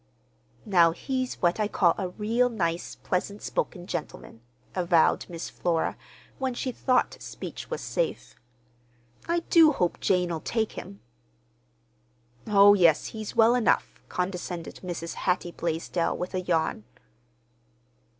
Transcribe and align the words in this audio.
"Now 0.65 0.93
he's 0.93 1.35
what 1.43 1.59
I 1.59 1.67
call 1.67 1.93
a 1.95 2.09
real 2.09 2.49
nice 2.49 2.95
pleasant 2.95 3.43
spoken 3.43 3.85
gentleman," 3.85 4.41
avowed 4.73 5.27
Miss 5.29 5.47
Flora, 5.47 5.95
when 6.39 6.55
she 6.55 6.71
thought 6.71 7.21
speech 7.21 7.69
was 7.69 7.81
safe. 7.81 8.35
"I 9.27 9.41
do 9.51 9.71
hope 9.71 9.99
Jane'll 9.99 10.39
take 10.39 10.71
him." 10.71 11.01
"Oh, 12.47 12.73
yes, 12.73 13.05
he's 13.13 13.35
well 13.35 13.53
enough," 13.53 14.01
condescended 14.09 14.77
Mrs. 14.83 15.13
Hattie 15.13 15.51
Blaisdell, 15.51 16.17
with 16.17 16.33
a 16.33 16.41
yawn. 16.41 16.83